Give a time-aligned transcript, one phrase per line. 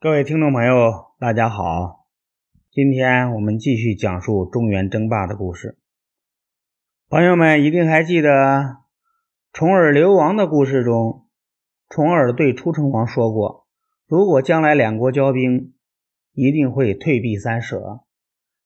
[0.00, 2.06] 各位听众朋友，大家好！
[2.70, 5.76] 今天我们继续讲述中原争霸的故事。
[7.08, 8.76] 朋友们一定还记得
[9.52, 11.26] 重耳流亡的故事中，
[11.88, 13.66] 重耳对楚成王说过
[14.06, 15.74] ：“如果将来两国交兵，
[16.32, 18.04] 一定会退避三舍。”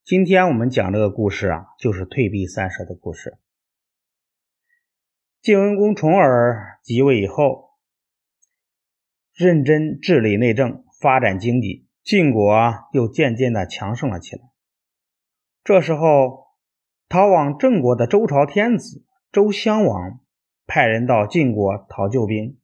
[0.05, 3.39] 今天我们讲这个故事啊，就是退避三舍的故事。
[5.41, 7.71] 晋文公重耳即位以后，
[9.35, 10.85] 认真治理内政。
[11.03, 14.43] 发展经济，晋国又渐渐的强盛了起来。
[15.64, 16.45] 这时候，
[17.09, 20.21] 逃往郑国的周朝天子周襄王
[20.64, 22.57] 派人到晋国讨救兵。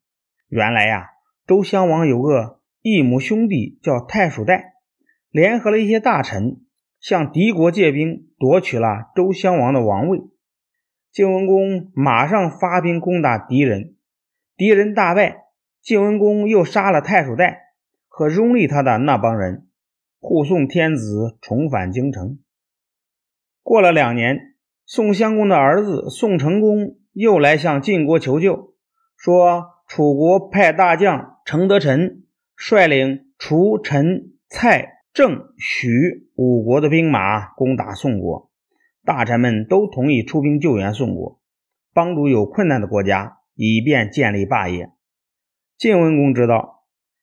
[0.47, 1.09] 原来呀，
[1.49, 4.75] 周襄王有个异母兄弟叫太叔代，
[5.31, 6.61] 联合了一些大臣，
[7.01, 10.21] 向敌国借兵，夺取了周襄王的王位。
[11.11, 13.97] 晋文公马上发兵攻打敌人，
[14.57, 15.47] 敌人大败，
[15.83, 17.65] 晋文公又杀了太叔代。
[18.19, 19.69] 和拥立他的那帮人
[20.19, 22.41] 护送天子重返京城。
[23.63, 28.75] 过了两年，宋襄公的儿子宋成公又来向晋国求救，
[29.17, 32.25] 说楚国派大将程德臣
[32.57, 38.51] 率领楚、陈、蔡、郑、许五国的兵马攻打宋国，
[39.05, 41.41] 大臣们都同意出兵救援宋国，
[41.95, 44.91] 帮助有困难的国家，以便建立霸业。
[45.77, 46.78] 晋文公知道。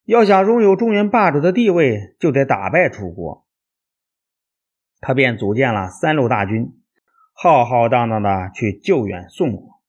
[0.06, 3.46] 要想拥有中原霸主的地位，就得打败楚国。
[5.02, 6.74] 他便组建了三路大军，
[7.34, 9.82] 浩浩荡荡的去救援宋国。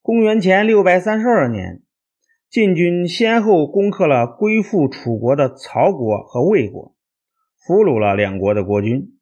[0.00, 1.82] 公元前六百三十二年，
[2.48, 6.96] 晋军先后攻克了归附楚国的曹国和魏国，
[7.58, 9.18] 俘虏了两国的国君。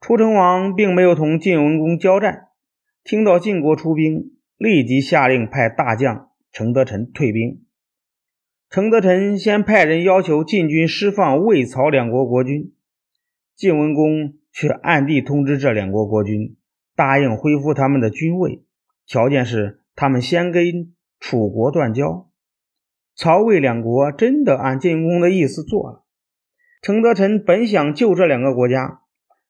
[0.00, 2.48] 楚成王并没有同晋文公交战，
[3.04, 7.64] 听到晋国出兵，立即下令派大将程德臣退兵。
[8.72, 12.72] 程德臣先派人要求晋军释放魏、曹两国国君，
[13.54, 16.56] 晋文公却暗地通知这两国国君，
[16.96, 18.64] 答应恢复他们的军位，
[19.06, 22.30] 条件是他们先跟楚国断交。
[23.14, 26.04] 曹魏两国真的按晋文公的意思做了。
[26.80, 29.02] 程德臣本想救这两个国家，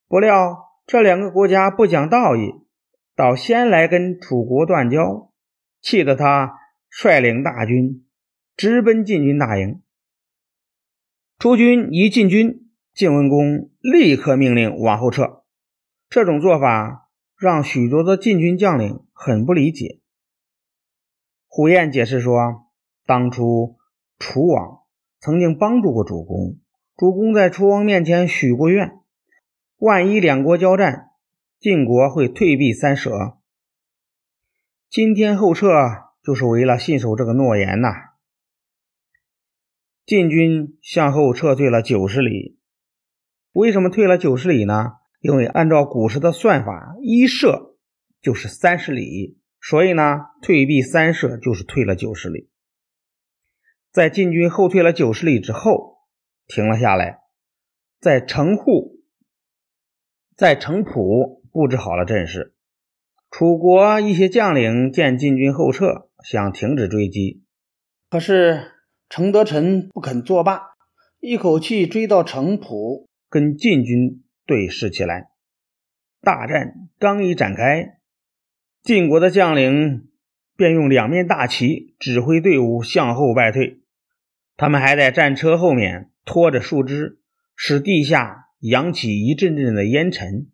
[0.08, 2.54] 不料这两个国家不讲道义，
[3.14, 5.30] 倒先来跟楚国断交，
[5.80, 6.56] 气得他
[6.90, 8.04] 率领大军。
[8.62, 9.82] 直奔晋军大营，
[11.36, 15.42] 楚军一进军，晋文公立刻命令往后撤。
[16.08, 19.98] 这种做法让许多的晋军将领很不理解。
[21.48, 22.68] 虎彦解释说，
[23.04, 23.78] 当初
[24.20, 24.82] 楚王
[25.18, 26.60] 曾经帮助过主公，
[26.96, 28.92] 主公在楚王面前许过愿，
[29.78, 31.06] 万一两国交战，
[31.58, 33.38] 晋国会退避三舍。
[34.88, 35.66] 今天后撤，
[36.22, 38.11] 就是为了信守这个诺言呐。
[40.04, 42.58] 晋军向后撤退了九十里，
[43.52, 44.94] 为什么退了九十里呢？
[45.20, 47.76] 因为按照古时的算法，一射
[48.20, 52.50] 就是三十里，所以呢，退避三舍就是退了九十里。
[53.92, 55.98] 在晋军后退了九十里之后，
[56.48, 57.20] 停了下来，
[58.00, 59.04] 在城户、
[60.36, 62.56] 在城濮布置好了阵势。
[63.30, 67.44] 楚国一些将领见晋军后撤，想停止追击，
[68.10, 68.71] 可是。
[69.14, 70.62] 程德臣不肯作罢，
[71.20, 75.28] 一口气追到城濮，跟晋军对视起来。
[76.22, 77.98] 大战刚一展开，
[78.82, 80.08] 晋国的将领
[80.56, 83.82] 便用两面大旗指挥队伍向后败退。
[84.56, 87.18] 他们还在战车后面拖着树枝，
[87.54, 90.50] 使地下扬起一阵阵的烟尘。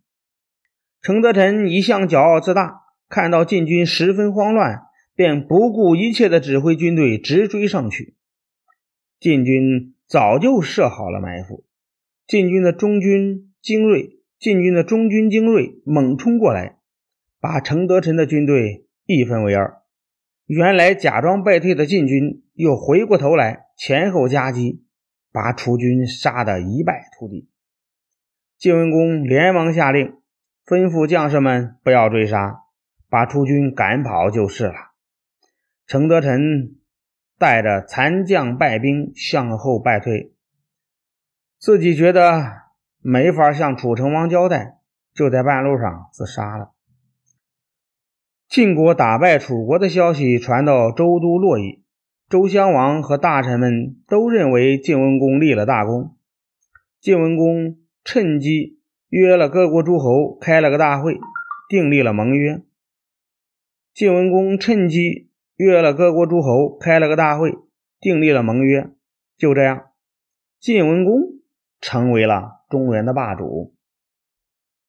[1.00, 4.80] 程德臣一向骄傲自大，看到晋军十分慌乱，
[5.14, 8.16] 便不顾一切地指挥军队直追上去。
[9.20, 11.64] 晋军早就设好了埋伏，
[12.24, 16.78] 晋军的中军精锐，晋军的中军精锐猛冲过来，
[17.40, 19.78] 把程德臣的军队一分为二。
[20.46, 24.84] 原来假装败退的晋军又回过头来前后夹击，
[25.32, 27.48] 把楚军杀得一败涂地。
[28.56, 30.14] 晋文公连忙下令，
[30.64, 32.60] 吩咐将士们不要追杀，
[33.10, 34.74] 把楚军赶跑就是了。
[35.88, 36.77] 程德臣。
[37.38, 40.32] 带着残将败兵向后败退，
[41.56, 42.62] 自己觉得
[43.00, 44.78] 没法向楚成王交代，
[45.14, 46.72] 就在半路上自杀了。
[48.48, 51.84] 晋国打败楚国的消息传到周都洛邑，
[52.28, 56.16] 周襄王和大臣们都认为晋文公立了大功。
[57.00, 61.16] 晋文公趁机约了各国诸侯开了个大会，
[61.68, 62.60] 订立了盟约。
[63.94, 65.27] 晋文公趁机。
[65.58, 67.52] 约了各国诸侯，开了个大会，
[67.98, 68.90] 订立了盟约。
[69.36, 69.90] 就这样，
[70.60, 71.20] 晋文公
[71.80, 73.74] 成为了中原的霸主。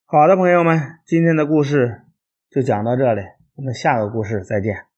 [0.05, 2.03] 好的，朋友们，今天的故事
[2.51, 3.21] 就讲到这里，
[3.55, 4.88] 我们下个故事再见。